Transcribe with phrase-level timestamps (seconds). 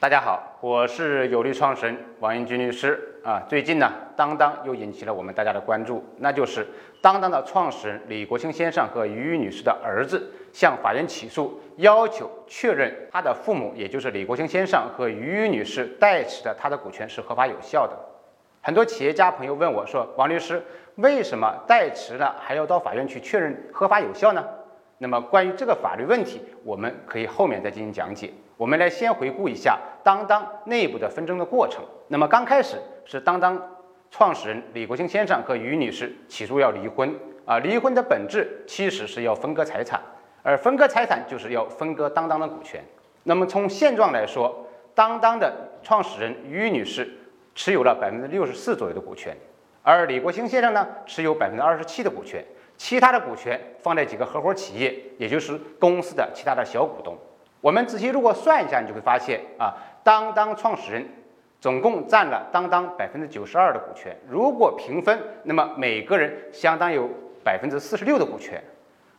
[0.00, 3.42] 大家好，我是有利创始人王英军律师啊。
[3.46, 6.66] 最近呢，当当又引起了我们大家的关注，那就是
[7.02, 17.94] 当当的创始人李国庆先生和于女士的儿子向法院起诉，要求确认他的父母，也就是李国庆先生和于女士代持的他的股权是合法有效的。
[18.62, 20.62] 很多企业家朋友问我说：“王律师，
[20.94, 24.42] 为什么代持了还要到法院去确认合法有效呢？”
[25.02, 28.30] 那么关于这个法律问题，我们可以后面再进行讲解。
[28.58, 31.82] 我们来先回顾一下当当内部的纷争的过程。
[32.08, 32.76] 那么刚开始
[33.06, 33.58] 是当当
[34.10, 37.14] 创始人李国庆先生和于女士起诉要离婚
[37.46, 39.98] 啊，离婚的本质其实是要分割财产，
[40.42, 42.84] 而分割财产就是要分割当当的股权。
[43.22, 45.50] 那么从现状来说，当当的
[45.82, 47.10] 创始人于女士
[47.54, 49.34] 持有了百分之六十四左右的股权，
[49.82, 52.44] 而李国庆先生呢持有百分之二十七的股权。
[52.80, 57.14] 其他的股权放在几个合伙企业，也就是公司的其他的小股东。
[57.60, 61.06] 我们仔细如果算一下，你就会发现啊，当当创始人
[61.60, 64.16] 总共占了当当百分之九十二的股权。
[64.26, 67.06] 如果平分，那么每个人相当有
[67.44, 68.58] 百分之四十六的股权。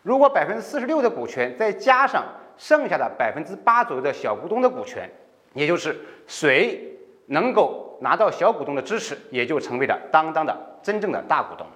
[0.01, 2.25] 如果百分之四十六的股权再加上
[2.57, 5.07] 剩下的百分之八左右的小股东的股权，
[5.53, 11.67] 也就是谁能够拿到小股东的支持，也就成为了当当的真正的大股东。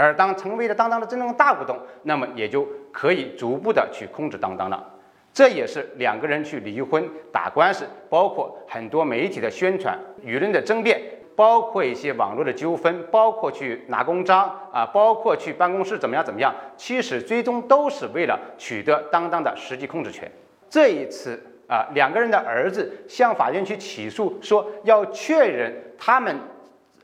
[0.00, 4.94] 而当成为了当当的真正的大股东，那么也就可以逐步的去控制当当了。
[5.32, 11.00] 这也是两个人去离婚打官司，包括很多媒体的宣传、舆论的争辩，
[11.36, 20.30] 包括一些网络的纠纷，包括去拿公章啊，包括去办公室怎么样怎么样，其实最终都是为了取得当当的实际控制权。
[20.68, 26.34] 这一次啊，两个人的儿子向法院去起诉，说要确认他们。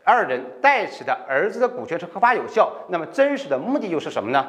[0.07, 4.49] 二人代持的儿子的股权是合法有效，那么真实的目的又是什么呢？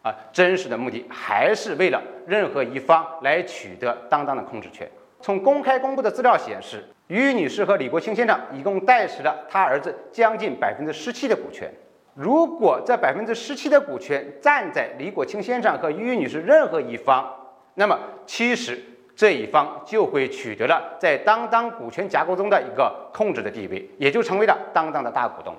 [0.00, 4.90] 啊，真实的目的还是为了任何一方来取得当当的控制权。
[5.20, 11.70] 从公开公布的资料显示，于女士和李国庆先生一共代持了他儿子将近百分之十七的股权。
[12.14, 17.30] 如果这百分之十七的股权站在李国庆先生和于女士任何一方，
[17.74, 18.82] 那么其实。
[19.16, 25.54] 这一方就会取得了在当当股权架构中的一个控制的地位，也就成为了当当的大股东。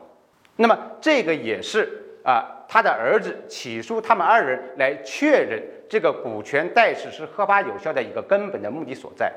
[0.57, 9.31] 那么这个也是啊，他的儿子起诉他们二人来确认这个股权代持是合法有效的一个根本的目的所在。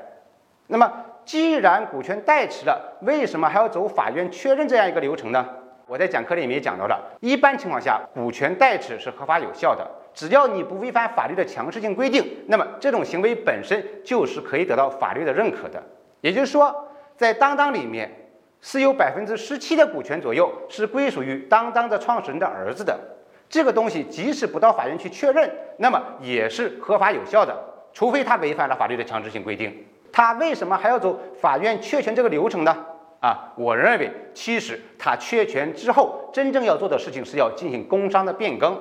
[0.67, 0.91] 那么
[1.25, 5.45] 既然股权代持了，为什么还要走法院确认这样一个流程呢？
[5.87, 9.89] 我在讲课里面也讲到了，一般情况下，股权代持是合法有效的。
[10.13, 15.81] 只要你不违反法律的强制性规定，那么这种行为本身就是可以得到法律的认可的。
[16.21, 16.75] 也就是说，
[17.15, 18.09] 在当当里面
[18.61, 22.99] 是有百分之十七的股权左右是归属于当当的创始人的儿子的。
[23.47, 27.57] 这个东西即使不到法院去确认，那么也是合法有效的，
[27.93, 29.85] 除非他违反了法律的强制性规定。
[30.11, 32.85] 他为什么还要走法院确权这个流程呢？
[33.21, 38.77] 啊，我认为其实他确权之后，真正要做的事情是要进行工商的变更。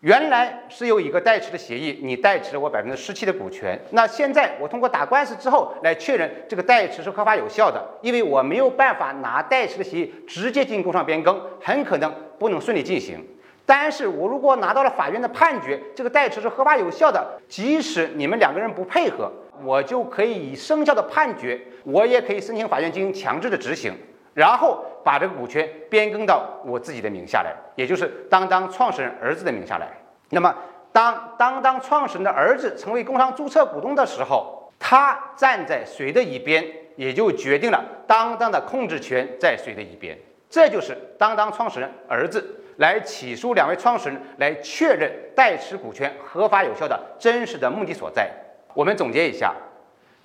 [0.00, 3.78] 原来是有一个代持的协议，你代持了我百分之十七的股权。
[3.90, 13.22] 那现在我通过打官司之后来确认这个代持是合法有效的，因为我没有办法拿代持的协议直接进行工商变更，很可能不能顺利进行。
[13.66, 19.30] 但是我如果拿到了法院的判决，这个代持是合法有效的，即使你们两个人不配合，
[19.62, 23.92] 我就可以以生效的判决，我也可以申请法院进行强制的执行。
[24.32, 29.88] 然后把这个股权变更到我自己的名下来，也就是当当创始人儿子的名下来。
[30.30, 30.54] 那么，
[30.92, 36.64] 当当当创始人的儿子成为工商注册股东的时候，他站在谁的一边，
[36.96, 40.16] 也就决定了当当的控制权在谁的一边。
[40.48, 48.30] 这就是当当创始人儿子来起诉两位创始人，来确认代持股权合法有效的真实的目的所在。
[48.74, 49.54] 我们总结一下，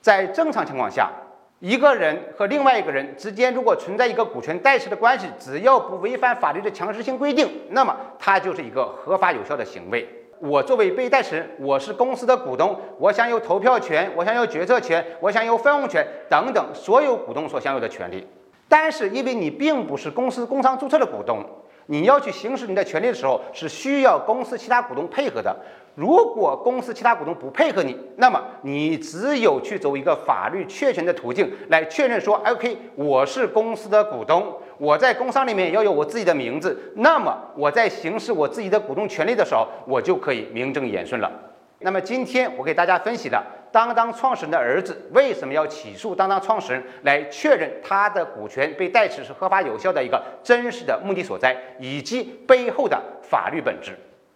[0.02, 1.12] 在正常情况下。
[1.60, 10.08] 一个人和另外一个人之间，如果存在一个股权代持的关系，只要不违反法律的强制性规定，那么它就是一个合法有效的行为。
[10.40, 18.28] 我作为被代持人，我是公司的股东，我享有投票权，我享有决策权，我享有分红权等等所有股东所享有的权利。
[18.68, 21.42] 但是，因为你并不是公司工商注册的股东。
[21.88, 25.56] 你要去行使你的权利的时候，是需要公司其他股东配合的。
[25.96, 41.32] 如果公司其他股东不配合你，那么你只有去走一个法律确权的途径来确认说，OK，我是公司的股东，我在工商里面要有我自己的名字，那么我在行使我自己的股东权利的时候，我就可以名正言顺了。
[41.80, 43.42] 那么今天我给大家分析的
[43.76, 53.92] 当当创始人的儿子为什么要起诉当当创始人，来确认他的股权被代持是合法有效的一个真实的目的所在，以及背后的法律本质。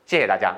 [0.05, 0.53] 谢谢大家。